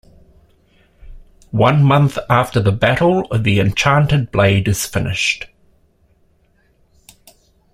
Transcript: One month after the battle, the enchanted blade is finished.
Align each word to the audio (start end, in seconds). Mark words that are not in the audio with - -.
One 1.51 1.83
month 1.83 2.17
after 2.27 2.59
the 2.59 2.71
battle, 2.71 3.27
the 3.37 3.59
enchanted 3.59 4.31
blade 4.31 4.67
is 4.67 4.83
finished. 4.87 5.45